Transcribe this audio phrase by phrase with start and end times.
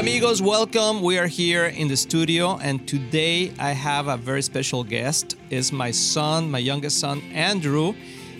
[0.00, 0.40] amigos?
[0.40, 1.02] Welcome.
[1.02, 5.36] We are here in the studio, and today I have a very special guest.
[5.50, 7.92] Is my son, my youngest son, Andrew,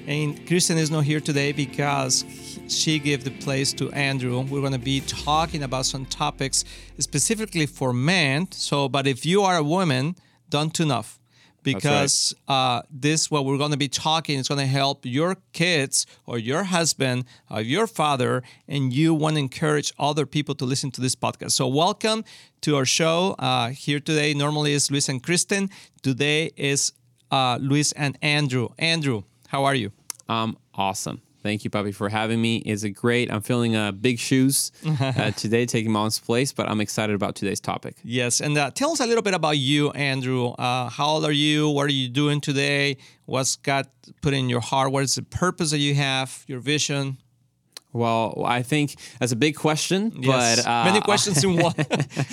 [0.06, 2.24] and Kristen is not here today because
[2.66, 4.40] she gave the place to Andrew.
[4.40, 6.64] We're going to be talking about some topics
[6.98, 8.50] specifically for men.
[8.52, 10.16] So, but if you are a woman,
[10.48, 11.19] don't tune off
[11.62, 12.54] because right.
[12.54, 16.38] uh, this what we're going to be talking is going to help your kids or
[16.38, 21.00] your husband or your father and you want to encourage other people to listen to
[21.00, 21.52] this podcast.
[21.52, 22.24] So welcome
[22.62, 24.34] to our show uh, here today.
[24.34, 25.70] Normally is luis and kristen.
[26.02, 26.92] Today is
[27.30, 28.68] uh, luis and andrew.
[28.78, 29.90] Andrew how are you?
[30.28, 32.58] Um awesome Thank you, Papi, for having me.
[32.58, 33.32] Is it great?
[33.32, 37.60] I'm feeling uh, big shoes uh, today, taking mom's place, but I'm excited about today's
[37.60, 37.96] topic.
[38.04, 40.48] Yes, and uh, tell us a little bit about you, Andrew.
[40.50, 41.68] Uh, how old are you?
[41.70, 42.98] What are you doing today?
[43.24, 43.86] What's God
[44.20, 44.92] put in your heart?
[44.92, 46.44] What is the purpose that you have?
[46.46, 47.18] Your vision?
[47.92, 50.62] Well, I think that's a big question, yes.
[50.62, 51.74] but uh, many questions in one.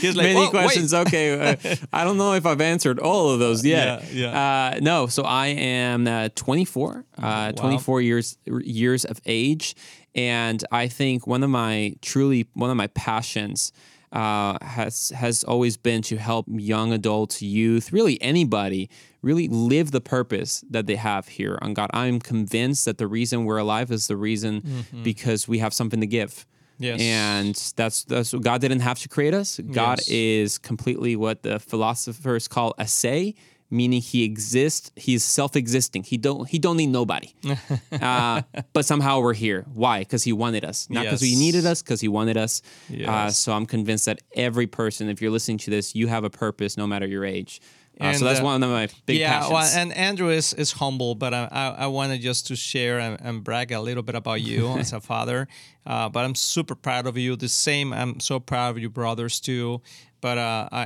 [0.03, 0.93] Like, many questions.
[0.93, 4.03] Okay, uh, I don't know if I've answered all of those yet.
[4.13, 4.75] Yeah, yeah.
[4.75, 7.51] Uh, no, so I am uh, 24, uh, wow.
[7.51, 9.75] 24 years years of age,
[10.15, 13.71] and I think one of my truly one of my passions
[14.11, 18.89] uh, has has always been to help young adults, youth, really anybody,
[19.21, 21.89] really live the purpose that they have here on God.
[21.93, 25.03] I'm convinced that the reason we're alive is the reason mm-hmm.
[25.03, 26.45] because we have something to give.
[26.79, 27.01] Yes.
[27.01, 29.59] And that's that's God didn't have to create us.
[29.59, 30.09] God yes.
[30.09, 33.33] is completely what the philosophers call ase
[33.69, 37.33] meaning he exists he's self-existing he don't he don't need nobody
[38.01, 38.41] uh,
[38.73, 41.31] but somehow we're here why because he wanted us not because yes.
[41.31, 43.09] he needed us because he wanted us uh, yes.
[43.09, 46.29] uh, so i'm convinced that every person if you're listening to this you have a
[46.29, 47.61] purpose no matter your age
[47.99, 49.53] uh, so that's uh, one of my big yeah, passions.
[49.53, 53.19] Well, and Andrew is, is humble, but I, I, I wanted just to share and,
[53.19, 55.47] and, brag a little bit about you as a father.
[55.83, 57.35] Uh, but I'm super proud of you.
[57.35, 59.81] The same, I'm so proud of you brothers too.
[60.21, 60.37] But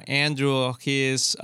[0.08, 1.36] Andrew, he is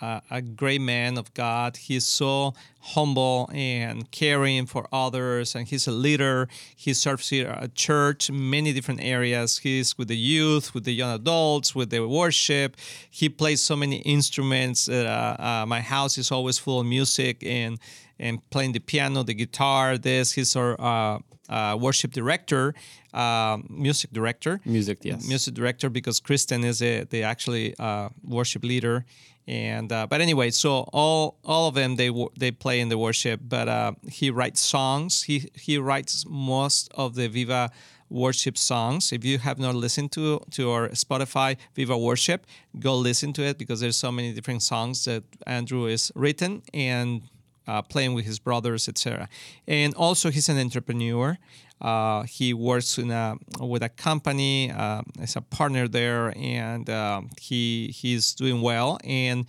[0.00, 1.76] uh, a great man of God.
[1.76, 6.48] He's so humble and caring for others, and he's a leader.
[6.74, 9.58] He serves here at church, many different areas.
[9.58, 12.76] He's with the youth, with the young adults, with the worship.
[13.10, 14.88] He plays so many instruments.
[14.88, 17.78] Uh, uh, my house is always full of music and
[18.18, 19.98] and playing the piano, the guitar.
[19.98, 21.18] This he's our uh,
[21.48, 22.74] uh, worship director,
[23.14, 24.60] uh, music director.
[24.64, 25.26] Music, yes.
[25.28, 29.04] Music director because Kristen is a, the actually uh, worship leader,
[29.48, 33.40] and uh, but anyway, so all all of them they they play in the worship,
[33.42, 35.22] but uh, he writes songs.
[35.22, 37.70] He he writes most of the Viva
[38.08, 39.12] worship songs.
[39.12, 42.46] If you have not listened to to our Spotify Viva Worship,
[42.78, 47.22] go listen to it because there's so many different songs that Andrew is written and
[47.66, 49.28] uh, playing with his brothers, etc.
[49.66, 51.38] And also, he's an entrepreneur.
[51.80, 57.20] Uh, he works in a, with a company uh, as a partner there, and uh,
[57.40, 58.98] he he's doing well.
[59.04, 59.46] And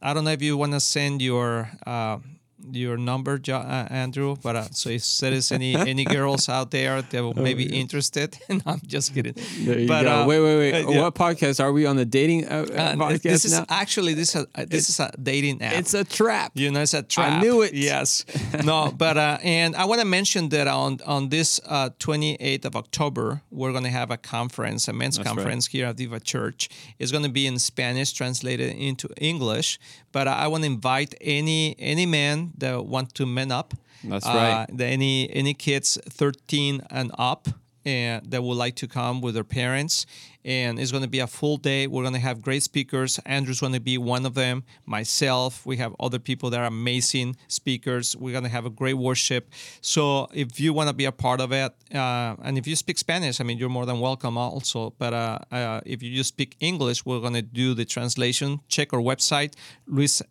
[0.00, 2.18] I don't know if you want to send your uh,
[2.70, 4.36] your number, uh, Andrew.
[4.42, 7.64] But uh, so if there is any any girls out there that oh, may be
[7.78, 9.34] interested, no, I'm just kidding.
[9.86, 10.84] but uh, wait, wait, wait.
[10.84, 11.02] Uh, yeah.
[11.02, 11.96] What podcast are we on?
[11.96, 13.66] The dating uh, uh, podcast This is now?
[13.68, 15.74] actually this is a, this is a dating app.
[15.74, 16.52] It's a trap.
[16.54, 17.32] You know, it's a trap.
[17.32, 17.74] I knew it.
[17.74, 18.24] Yes.
[18.64, 23.72] no, but and I want to mention that on on this 28th of October, we're
[23.72, 25.72] going to have a conference, a men's That's conference right.
[25.72, 26.68] here at Viva Church.
[26.98, 29.78] It's going to be in Spanish, translated into English.
[30.12, 33.74] But I want to invite any any man that want to man up.
[34.04, 34.66] That's right.
[34.70, 37.48] Uh, any any kids 13 and up
[37.84, 40.06] and that would like to come with their parents
[40.46, 41.88] and it's going to be a full day.
[41.88, 43.18] We're going to have great speakers.
[43.26, 44.62] Andrew's going to be one of them.
[44.86, 48.14] Myself, we have other people that are amazing speakers.
[48.16, 49.50] We're going to have a great worship.
[49.80, 52.96] So if you want to be a part of it, uh, and if you speak
[52.96, 54.94] Spanish, I mean, you're more than welcome also.
[54.98, 58.60] But uh, uh, if you just speak English, we're going to do the translation.
[58.68, 59.54] Check our website,
[59.88, 60.22] Luis,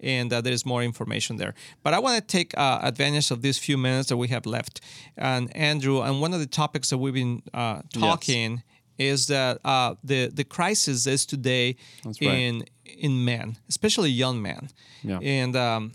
[0.00, 1.54] and uh, there's more information there.
[1.82, 4.80] But I want to take uh, advantage of these few minutes that we have left.
[5.16, 8.62] And Andrew, and one of the topics that we've been uh, talking talking
[8.98, 9.20] yes.
[9.20, 12.20] is that uh, the the crisis is today right.
[12.20, 14.68] in in men, especially young men.
[15.02, 15.18] Yeah.
[15.22, 15.92] And um,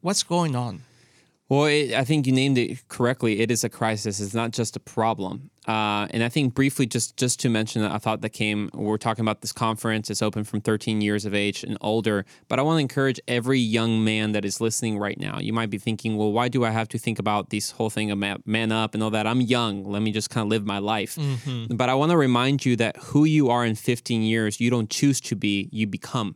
[0.00, 0.82] what's going on?
[1.52, 3.40] Well, it, I think you named it correctly.
[3.40, 4.20] It is a crisis.
[4.20, 5.50] It's not just a problem.
[5.68, 8.70] Uh, and I think briefly, just just to mention a thought that came.
[8.72, 10.08] We're talking about this conference.
[10.08, 12.24] It's open from 13 years of age and older.
[12.48, 15.40] But I want to encourage every young man that is listening right now.
[15.40, 18.10] You might be thinking, well, why do I have to think about this whole thing
[18.10, 19.26] of man up and all that?
[19.26, 19.84] I'm young.
[19.84, 21.16] Let me just kind of live my life.
[21.16, 21.76] Mm-hmm.
[21.76, 24.88] But I want to remind you that who you are in 15 years, you don't
[24.88, 25.68] choose to be.
[25.70, 26.34] You become.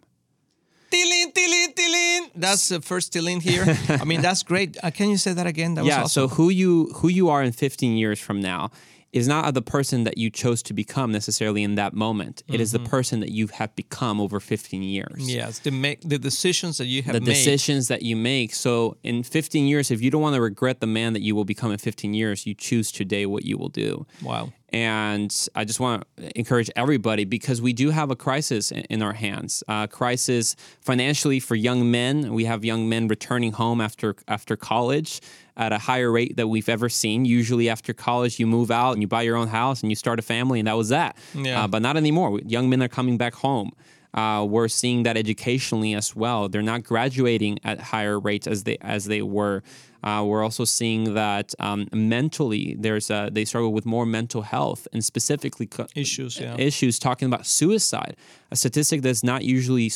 [0.91, 2.31] Tilin, tilin, tilin.
[2.35, 3.65] That's the first tilin here.
[4.01, 4.77] I mean, that's great.
[4.83, 5.75] Uh, can you say that again?
[5.75, 6.03] That yeah.
[6.03, 6.29] Awesome.
[6.29, 8.71] So who you who you are in 15 years from now
[9.13, 12.43] is not the person that you chose to become necessarily in that moment.
[12.47, 12.61] It mm-hmm.
[12.61, 12.89] is the mm-hmm.
[12.89, 15.33] person that you have become over 15 years.
[15.33, 17.27] Yes, the make the decisions that you have the made.
[17.27, 18.55] decisions that you make.
[18.55, 21.47] So in 15 years, if you don't want to regret the man that you will
[21.47, 24.07] become in 15 years, you choose today what you will do.
[24.23, 24.53] Wow.
[24.77, 29.15] And I just want to encourage everybody because we do have a crisis in our
[29.15, 29.65] hands.
[29.67, 32.35] Uh, crisis financially for young men.
[32.35, 35.23] We have young men returning home after after college
[35.57, 37.25] at a higher rate that we've ever seen.
[37.25, 40.19] Usually, after college, you move out and you buy your own house and you start
[40.19, 41.17] a family, and that was that.
[41.35, 41.65] Yeah.
[41.65, 42.39] Uh, but not anymore.
[42.45, 43.73] Young men are coming back home.
[44.15, 46.49] Uh, we're seeing that educationally as well.
[46.49, 49.63] They're not graduating at higher rates as they as they were.
[50.03, 54.87] Uh, we're also seeing that um, mentally, there's a, they struggle with more mental health
[54.93, 56.39] and specifically co- issues.
[56.39, 56.55] Yeah.
[56.57, 58.17] Issues talking about suicide,
[58.53, 59.91] a statistic that's not usually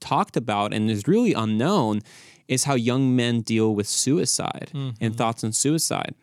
[0.00, 2.02] talked about and is really unknown
[2.46, 4.90] is how young men deal with suicide mm-hmm.
[5.00, 6.14] and thoughts on suicide.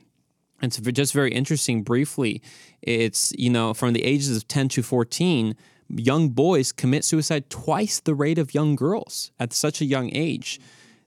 [0.61, 2.41] And so, just very interesting, briefly,
[2.81, 5.55] it's, you know, from the ages of 10 to 14,
[5.89, 10.59] young boys commit suicide twice the rate of young girls at such a young age.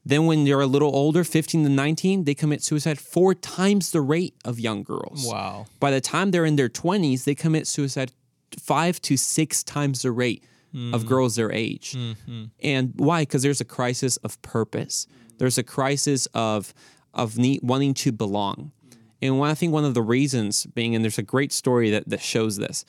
[0.04, 4.00] Then, when they're a little older, 15 to 19, they commit suicide four times the
[4.00, 5.26] rate of young girls.
[5.26, 5.66] Wow.
[5.80, 8.12] By the time they're in their 20s, they commit suicide
[8.58, 10.42] five to six times the rate
[10.74, 10.94] mm.
[10.94, 11.92] of girls their age.
[11.92, 12.44] Mm-hmm.
[12.62, 13.22] And why?
[13.22, 15.06] Because there's a crisis of purpose.
[15.38, 16.72] There's a crisis of
[17.14, 18.72] of need, wanting to belong.
[19.20, 22.08] And one, I think one of the reasons being, and there's a great story that,
[22.08, 22.84] that shows this,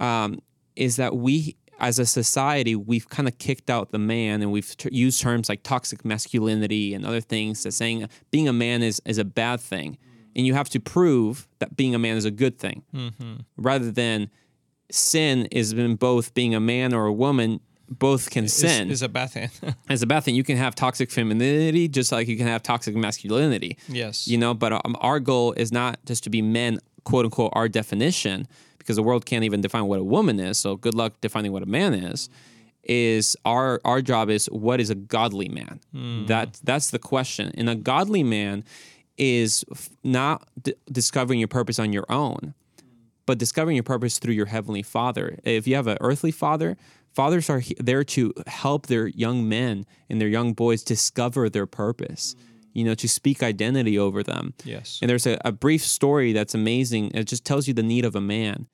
[0.00, 0.40] um,
[0.78, 4.76] is that we as a society, we've kind of kicked out the man and we've
[4.76, 9.00] t- used terms like toxic masculinity and other things that saying being a man is,
[9.04, 9.96] is a bad thing.
[10.34, 13.36] And you have to prove that being a man is a good thing mm-hmm.
[13.56, 14.30] rather than
[14.90, 17.60] sin is in both being a man or a woman
[17.90, 19.50] both can sin is a bad thing.
[19.88, 20.34] it's a bad thing.
[20.34, 23.78] You can have toxic femininity just like you can have toxic masculinity.
[23.88, 24.28] Yes.
[24.28, 27.68] You know, but um, our goal is not just to be men, quote unquote, our
[27.68, 28.46] definition,
[28.76, 30.58] because the world can't even define what a woman is.
[30.58, 32.28] So good luck defining what a man is.
[32.84, 35.80] Is our our job is what is a godly man?
[35.94, 36.26] Mm.
[36.26, 37.50] That that's the question.
[37.54, 38.64] And a godly man
[39.16, 39.64] is
[40.04, 42.54] not d- discovering your purpose on your own
[43.28, 45.38] but discovering your purpose through your heavenly father.
[45.44, 46.78] If you have an earthly father,
[47.12, 52.34] fathers are there to help their young men and their young boys discover their purpose.
[52.72, 54.54] You know, to speak identity over them.
[54.64, 54.98] Yes.
[55.00, 57.12] And there's a, a brief story that's amazing.
[57.14, 58.66] It just tells you the need of a man.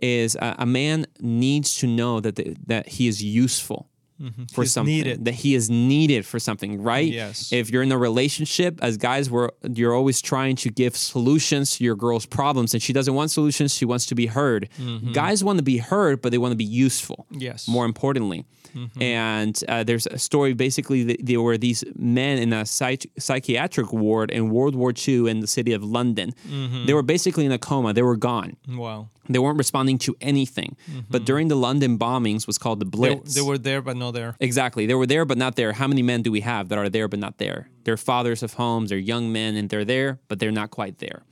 [0.00, 3.90] Is a, a man needs to know that the, that he is useful
[4.20, 4.44] mm-hmm.
[4.52, 5.24] for He's something needed.
[5.24, 9.30] that he is needed for something right yes if you're in a relationship as guys
[9.30, 13.30] where you're always trying to give solutions to your girl's problems and she doesn't want
[13.30, 15.12] solutions she wants to be heard mm-hmm.
[15.12, 18.44] guys want to be heard but they want to be useful yes more importantly
[18.74, 19.02] Mm-hmm.
[19.02, 24.30] And uh, there's a story basically there were these men in a psych- psychiatric ward
[24.30, 26.32] in World War II in the city of London.
[26.48, 26.86] Mm-hmm.
[26.86, 27.92] They were basically in a coma.
[27.92, 28.56] They were gone.
[28.68, 29.08] Wow.
[29.28, 30.76] They weren't responding to anything.
[30.90, 31.00] Mm-hmm.
[31.10, 33.34] But during the London bombings was called the Blitz.
[33.34, 34.36] They, they, were there but not there.
[34.40, 34.86] Exactly.
[34.86, 35.72] They were there but not there.
[35.72, 37.68] How many men do we have that are there but not there?
[37.84, 41.22] They're fathers of homes, they're young men and they're there, but they're not quite there.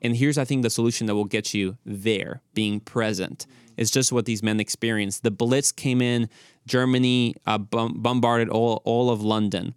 [0.00, 3.46] And here's I think the solution that will get you there, being present.
[3.76, 5.22] It's just what these men experienced.
[5.22, 6.28] The Blitz came in,
[6.66, 9.74] Germany uh, bombarded all, all of London.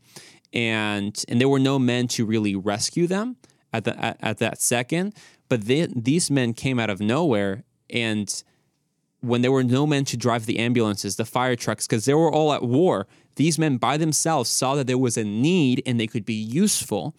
[0.53, 3.37] And, and there were no men to really rescue them
[3.77, 5.13] at, the, at, at that second.
[5.49, 8.43] But they, these men came out of nowhere, and
[9.21, 12.31] when there were no men to drive the ambulances, the fire trucks, because they were
[12.31, 16.07] all at war, these men by themselves saw that there was a need and they
[16.07, 17.15] could be useful.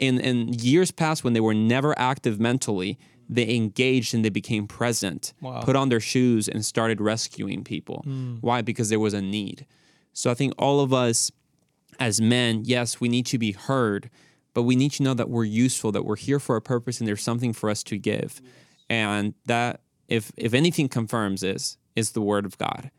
[0.00, 4.66] And, and years passed when they were never active mentally, they engaged and they became
[4.66, 5.60] present, wow.
[5.60, 8.04] put on their shoes and started rescuing people.
[8.06, 8.38] Mm.
[8.40, 8.62] Why?
[8.62, 9.66] Because there was a need.
[10.12, 11.30] So I think all of us
[11.98, 14.08] as men, yes, we need to be heard,
[14.54, 17.08] but we need to know that we're useful, that we're here for a purpose, and
[17.08, 18.40] there's something for us to give.
[18.90, 22.90] And that, if if anything confirms this, is the word of God,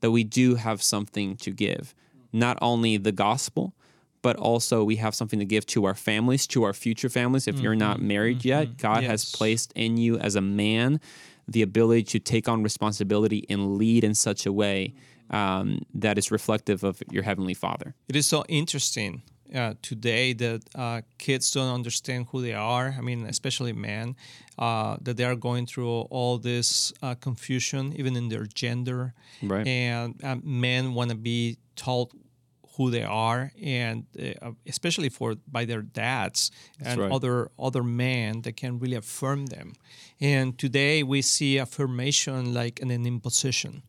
[0.00, 1.94] that we do have something to give,
[2.32, 3.74] not only the gospel,
[4.20, 7.48] but also we have something to give to our families, to our future families.
[7.48, 7.64] If mm-hmm.
[7.64, 8.08] you're not mm-hmm.
[8.08, 8.48] married mm-hmm.
[8.48, 9.10] yet, God yes.
[9.10, 11.00] has placed in you as a man
[11.48, 14.94] the ability to take on responsibility and lead in such a way
[15.30, 17.94] um, that is reflective of your heavenly Father.
[18.08, 19.22] It is so interesting
[19.54, 22.94] uh, today that uh, kids don't understand who they are.
[22.96, 24.16] I mean, especially men,
[24.58, 29.14] uh, that they are going through all this uh, confusion, even in their gender.
[29.42, 29.66] Right.
[29.66, 32.12] And uh, men want to be told
[32.76, 37.12] who they are, and uh, especially for by their dads That's and right.
[37.12, 39.74] other other men that can really affirm them.
[40.20, 43.82] And today we see affirmation like an, an imposition.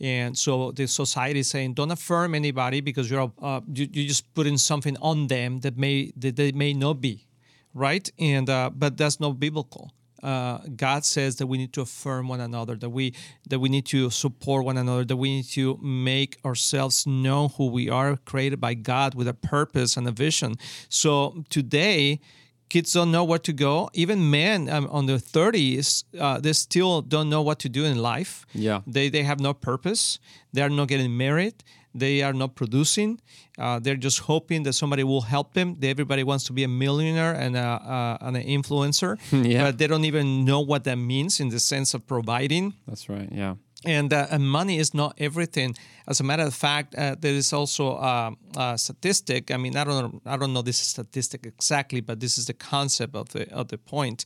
[0.00, 4.32] And so the society is saying, don't affirm anybody because you're uh, you, you just
[4.34, 7.26] putting something on them that may that they may not be,
[7.74, 8.08] right?
[8.18, 9.90] And uh, but that's not biblical.
[10.22, 13.14] uh, God says that we need to affirm one another, that we
[13.48, 17.66] that we need to support one another, that we need to make ourselves know who
[17.66, 20.56] we are, created by God with a purpose and a vision.
[20.88, 22.20] So today,
[22.68, 23.90] kids don't know where to go.
[23.92, 27.98] Even men um, on their 30s, uh, they still don't know what to do in
[27.98, 28.46] life.
[28.54, 30.18] Yeah, they they have no purpose.
[30.52, 31.54] They are not getting married.
[31.94, 33.20] They are not producing.
[33.58, 35.76] Uh, they're just hoping that somebody will help them.
[35.82, 39.64] Everybody wants to be a millionaire and, a, uh, and an influencer, yeah.
[39.64, 42.74] but they don't even know what that means in the sense of providing.
[42.86, 43.28] That's right.
[43.32, 43.54] Yeah.
[43.84, 45.76] And, uh, and money is not everything.
[46.08, 49.52] As a matter of fact, uh, there is also a, a, statistic.
[49.52, 53.14] I mean, I don't I don't know this statistic exactly, but this is the concept
[53.14, 54.24] of the of the point,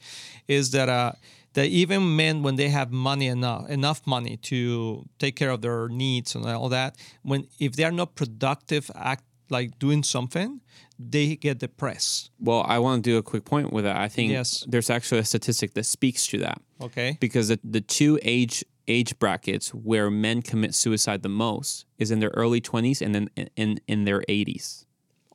[0.49, 1.13] is that uh,
[1.55, 5.89] that even men when they have money enough enough money to take care of their
[5.89, 10.61] needs and all that when if they are not productive act like doing something
[10.99, 14.31] they get depressed well i want to do a quick point with that i think
[14.31, 14.65] yes.
[14.69, 19.19] there's actually a statistic that speaks to that okay because the, the two age age
[19.19, 23.51] brackets where men commit suicide the most is in their early 20s and then in,
[23.57, 24.87] in, in their 80s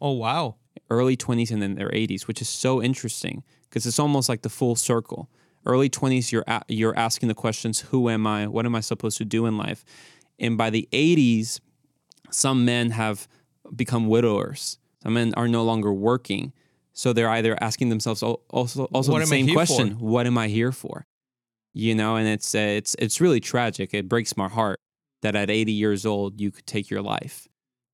[0.02, 0.56] oh wow.
[0.90, 4.50] Early 20s and then their 80s which is so interesting because it's almost like the
[4.50, 5.30] full circle.
[5.66, 8.48] Early 20s you're a, you're asking the questions who am i?
[8.48, 9.84] What am i supposed to do in life?
[10.40, 11.60] And by the 80s
[12.30, 13.28] some men have
[13.76, 14.78] become widowers.
[15.04, 16.54] Some men are no longer working.
[16.94, 20.06] So they're either asking themselves also also what the same question for?
[20.06, 21.06] what am i here for
[21.78, 24.80] you know and it's uh, it's it's really tragic it breaks my heart
[25.22, 27.48] that at 80 years old you could take your life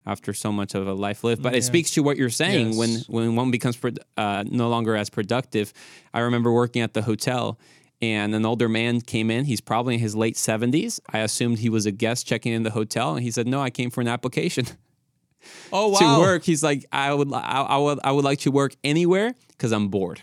[0.06, 1.42] after so much of a life lived.
[1.42, 1.60] But yeah.
[1.60, 2.78] it speaks to what you're saying yes.
[2.78, 3.80] when when one becomes
[4.18, 5.74] uh, no longer as productive.
[6.14, 7.60] I remember working at the hotel.
[8.02, 9.46] And an older man came in.
[9.46, 11.00] He's probably in his late 70s.
[11.14, 13.70] I assumed he was a guest checking in the hotel, and he said, "No, I
[13.70, 14.66] came for an application."
[15.72, 16.18] Oh wow!
[16.18, 19.36] to work, he's like, "I would, I, I would, I would like to work anywhere
[19.50, 20.22] because I'm bored."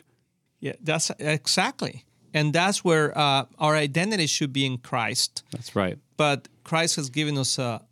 [0.58, 5.44] Yeah, that's exactly, and that's where uh, our identity should be in Christ.
[5.50, 5.98] That's right.
[6.16, 7.82] But Christ has given us a,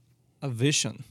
[0.42, 1.04] a vision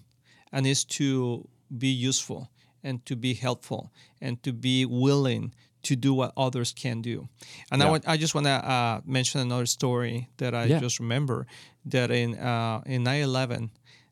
[0.51, 2.49] and is to be useful
[2.83, 3.91] and to be helpful
[4.21, 5.53] and to be willing
[5.83, 7.27] to do what others can do.
[7.71, 7.99] And yeah.
[8.05, 10.79] I, just want to uh, mention another story that I yeah.
[10.79, 11.47] just remember
[11.85, 13.69] that in uh, in 9/11,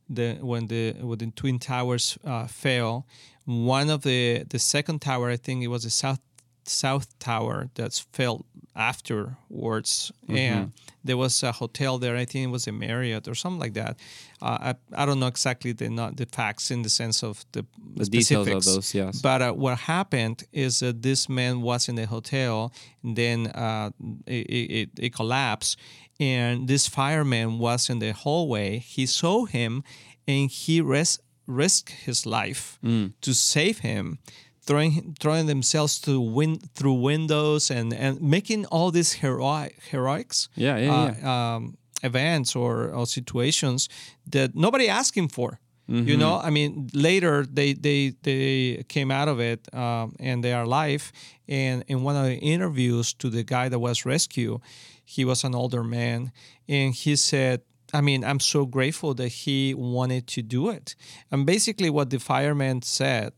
[0.10, 3.06] the when the when the twin towers uh, fell,
[3.46, 6.20] one of the the second tower, I think it was the south
[6.66, 8.46] south tower that's fell
[8.76, 10.12] afterwards.
[10.24, 10.38] Mm-hmm.
[10.38, 10.72] and
[11.04, 13.98] there was a hotel there i think it was a marriott or something like that.
[14.42, 17.66] Uh, I, I don't know exactly the not the facts in the sense of the,
[17.96, 19.22] the details of those yes.
[19.22, 23.92] but uh, what happened is that this man was in the hotel and then uh,
[24.26, 25.78] it, it, it collapsed
[26.20, 28.80] and this fireman was in the hallway.
[28.80, 29.84] He saw him
[30.28, 33.14] and he res- risked his life mm.
[33.22, 34.20] to save him
[34.66, 40.78] throwing throwing themselves to win through windows and and making all these heroic heroics yeah
[40.78, 41.56] yeah, uh, yeah.
[41.56, 43.90] Um, events or, or situations
[44.28, 46.08] that nobody asked him for mm-hmm.
[46.08, 50.54] you know i mean later they they they came out of it um, and they
[50.54, 51.12] are alive
[51.48, 54.60] and in one of the interviews to the guy that was rescued
[55.04, 56.32] he was an older man
[56.68, 57.62] and he said
[57.94, 60.96] I mean, I'm so grateful that he wanted to do it.
[61.32, 63.32] And basically, what the fireman said,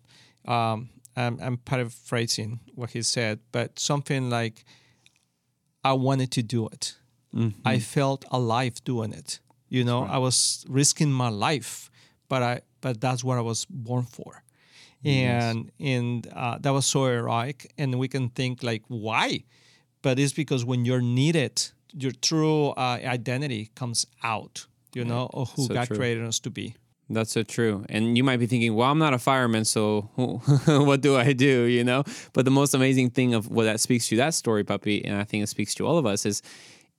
[0.47, 4.63] um, um, I'm paraphrasing what he said, but something like,
[5.83, 6.95] I wanted to do it.
[7.35, 7.67] Mm-hmm.
[7.67, 9.39] I felt alive doing it.
[9.67, 10.11] You know, right.
[10.11, 11.89] I was risking my life,
[12.29, 14.43] but I but that's what I was born for.
[15.03, 15.89] And yes.
[15.97, 17.73] and uh, that was so heroic.
[17.77, 19.43] And we can think like, why?
[20.01, 24.67] But it's because when you're needed, your true uh, identity comes out.
[24.93, 25.97] You know, of who so God true.
[25.97, 26.75] created us to be.
[27.09, 27.85] That's so true.
[27.89, 30.09] And you might be thinking, well, I'm not a fireman, so
[30.65, 31.63] what do I do?
[31.63, 32.03] You know?
[32.33, 35.23] But the most amazing thing of what that speaks to that story, Papi, and I
[35.23, 36.41] think it speaks to all of us is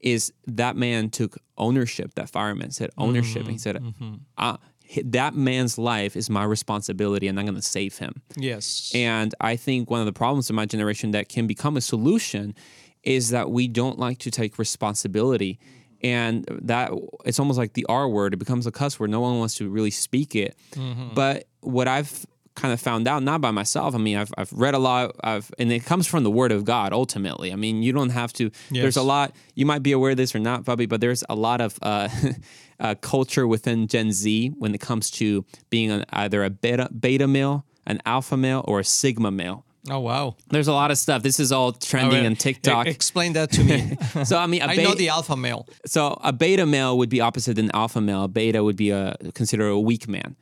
[0.00, 2.14] is that man took ownership.
[2.14, 3.42] That fireman said ownership.
[3.42, 5.10] Mm-hmm, he said, mm-hmm.
[5.10, 8.22] that man's life is my responsibility and I'm going to save him.
[8.36, 8.92] Yes.
[8.94, 12.54] And I think one of the problems in my generation that can become a solution
[13.02, 15.58] is that we don't like to take responsibility
[16.02, 16.92] and that
[17.24, 18.34] it's almost like the R word.
[18.34, 19.10] It becomes a cuss word.
[19.10, 20.56] No one wants to really speak it.
[20.72, 21.14] Mm-hmm.
[21.14, 22.26] But what I've
[22.58, 23.94] kind of found out, not by myself.
[23.94, 25.14] I mean, I've, I've read a lot.
[25.22, 26.92] I've and it comes from the Word of God.
[26.92, 28.50] Ultimately, I mean, you don't have to.
[28.70, 28.82] Yes.
[28.82, 29.34] There's a lot.
[29.54, 32.08] You might be aware of this or not, Bobby, but there's a lot of uh,
[32.80, 37.28] uh, culture within Gen Z when it comes to being an, either a beta beta
[37.28, 39.64] male, an alpha male, or a sigma male.
[39.90, 40.36] Oh wow!
[40.48, 41.22] There's a lot of stuff.
[41.22, 42.86] This is all trending on TikTok.
[42.86, 43.96] explain that to me.
[44.24, 45.66] so I mean, I know the alpha male.
[45.86, 48.28] So a beta male would be opposite than alpha male.
[48.28, 50.36] Beta would be a considered a weak man,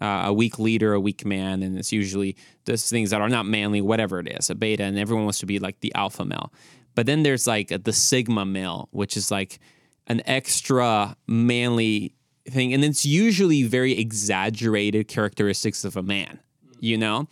[0.00, 3.46] uh, a weak leader, a weak man, and it's usually those things that are not
[3.46, 4.50] manly, whatever it is.
[4.50, 6.52] A beta, and everyone wants to be like the alpha male.
[6.94, 9.60] But then there's like the Sigma male, which is like
[10.08, 12.14] an extra manly
[12.48, 12.74] thing.
[12.74, 16.40] And it's usually very exaggerated characteristics of a man,
[16.80, 17.28] you know?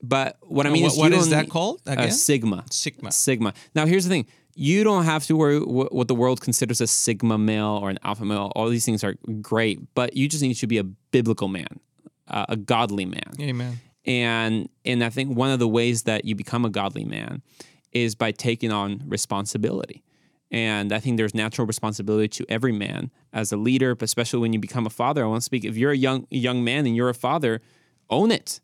[0.00, 1.80] But what I mean what, is, what is that called?
[1.86, 2.64] Uh, sigma.
[2.70, 3.10] Sigma.
[3.10, 3.52] Sigma.
[3.74, 7.38] Now, here's the thing you don't have to worry what the world considers a sigma
[7.38, 8.50] male or an alpha male.
[8.56, 11.80] All these things are great, but you just need to be a biblical man,
[12.26, 13.32] uh, a godly man.
[13.40, 13.80] Amen.
[14.04, 17.42] And and I think one of the ways that you become a godly man
[17.92, 20.02] is by taking on responsibility.
[20.50, 24.52] And I think there's natural responsibility to every man as a leader, but especially when
[24.52, 25.22] you become a father.
[25.22, 25.64] I want to speak.
[25.64, 27.60] If you're a young young man and you're a father,
[28.10, 28.60] own it.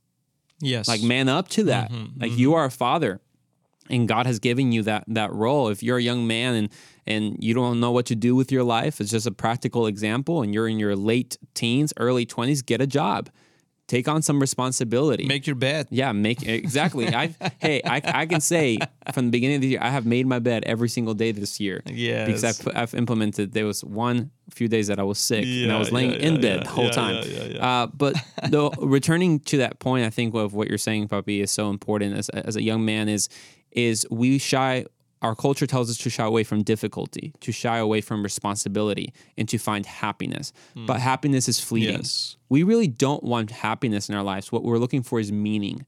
[0.61, 0.89] Yes.
[0.89, 1.91] Like man up to that.
[1.91, 2.41] Mm-hmm, like mm-hmm.
[2.41, 3.21] you are a father,
[3.91, 5.69] and God has given you that that role.
[5.69, 6.69] If you're a young man and
[7.07, 10.43] and you don't know what to do with your life, it's just a practical example.
[10.43, 13.31] And you're in your late teens, early twenties, get a job
[13.87, 15.27] take on some responsibility.
[15.27, 15.89] Make your bed.
[15.91, 17.09] Yeah, make exactly.
[17.09, 18.79] I hey, I, I can say
[19.13, 21.61] from the beginning of the year, I have made my bed every single day this
[21.61, 21.83] year.
[21.87, 23.53] Yeah, because I've I've implemented.
[23.53, 26.27] There was one few days that I was sick yeah, and I was laying yeah,
[26.27, 27.25] in yeah, bed the whole time.
[27.61, 28.17] Uh, but
[28.49, 32.17] though returning to that point, I think of what you're saying, Papi, is so important
[32.17, 33.09] as as a young man.
[33.09, 33.29] Is
[33.73, 34.87] is we shy
[35.25, 39.49] our culture tells us to shy away from difficulty, to shy away from responsibility, and
[39.49, 40.53] to find happiness.
[40.77, 40.87] Mm.
[40.87, 41.97] But happiness is fleeting.
[41.97, 42.37] Yes.
[42.51, 44.53] We really don't want happiness in our lives.
[44.53, 45.87] What we're looking for is meaning,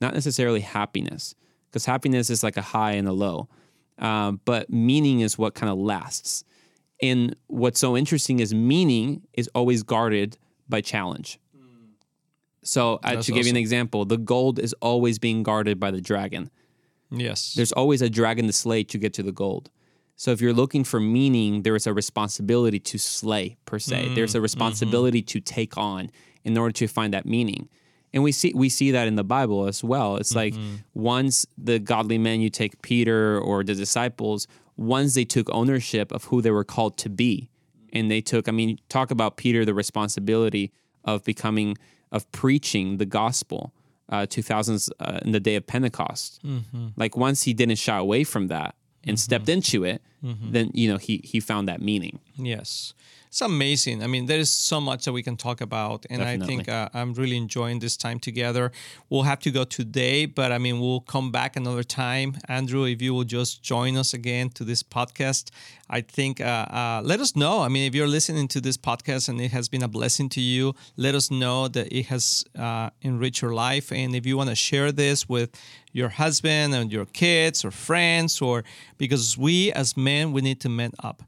[0.00, 1.34] not necessarily happiness,
[1.68, 3.48] because happiness is like a high and a low.
[3.98, 6.44] Um, but meaning is what kind of lasts.
[7.02, 10.38] And what's so interesting is meaning is always guarded
[10.68, 11.40] by challenge.
[11.58, 11.86] Hmm.
[12.62, 13.34] So, uh, to give awesome.
[13.34, 16.52] you an example, the gold is always being guarded by the dragon.
[17.10, 17.54] Yes.
[17.54, 19.70] There's always a drag in the slay to get to the gold.
[20.16, 24.08] So if you're looking for meaning, there is a responsibility to slay per se.
[24.08, 24.42] Mm, There's a mm-hmm.
[24.42, 25.26] responsibility mm-hmm.
[25.26, 26.10] to take on
[26.42, 27.68] in order to find that meaning.
[28.14, 30.16] And we see we see that in the Bible as well.
[30.16, 30.56] It's mm-hmm.
[30.58, 36.12] like once the godly men you take Peter or the disciples, once they took ownership
[36.12, 37.50] of who they were called to be.
[37.92, 40.72] And they took, I mean, talk about Peter, the responsibility
[41.04, 41.76] of becoming,
[42.10, 43.72] of preaching the gospel
[44.08, 46.40] uh, 2000s uh, in the day of Pentecost.
[46.44, 46.88] Mm-hmm.
[46.96, 49.22] Like once he didn't shy away from that and mm-hmm.
[49.22, 50.52] stepped into it, mm-hmm.
[50.52, 52.20] then you know he he found that meaning.
[52.36, 52.94] Yes
[53.28, 54.02] it's amazing.
[54.02, 56.44] I mean, there is so much that we can talk about, and Definitely.
[56.44, 58.72] I think uh, I'm really enjoying this time together.
[59.10, 62.36] We'll have to go today, but I mean, we'll come back another time.
[62.48, 65.50] Andrew, if you will just join us again to this podcast,
[65.88, 67.60] I think uh, uh, let us know.
[67.60, 70.40] I mean, if you're listening to this podcast and it has been a blessing to
[70.40, 73.92] you, let us know that it has uh, enriched your life.
[73.92, 75.50] And if you want to share this with
[75.92, 78.64] your husband and your kids or friends, or
[78.98, 81.22] because we as men, we need to man up.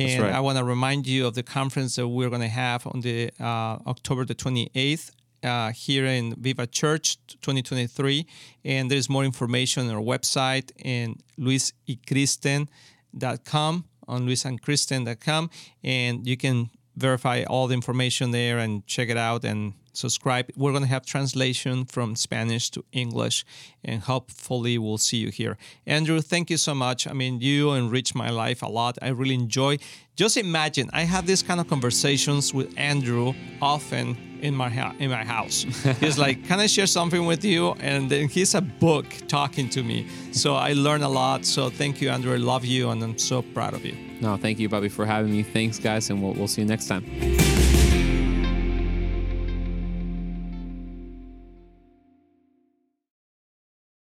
[0.00, 0.32] And right.
[0.32, 3.30] I want to remind you of the conference that we're going to have on the
[3.40, 5.10] uh, October the 28th
[5.42, 8.26] uh, here in Viva Church 2023.
[8.64, 15.50] And there's more information on our website in luisykristen.com on luisandkristen.com.
[15.84, 20.50] And you can verify all the information there and check it out and subscribe.
[20.56, 23.44] We're going to have translation from Spanish to English,
[23.84, 25.56] and hopefully, we'll see you here.
[25.86, 27.06] Andrew, thank you so much.
[27.06, 28.98] I mean, you enrich my life a lot.
[29.02, 29.78] I really enjoy.
[30.16, 35.10] Just imagine, I have these kind of conversations with Andrew often in my ha- in
[35.10, 35.62] my house.
[36.00, 39.82] he's like, "Can I share something with you?" And then he's a book talking to
[39.82, 40.08] me.
[40.32, 41.44] So I learn a lot.
[41.44, 42.34] So thank you, Andrew.
[42.34, 43.96] I love you, and I'm so proud of you.
[44.20, 45.42] No, thank you, Bobby, for having me.
[45.42, 47.49] Thanks, guys, and we'll, we'll see you next time.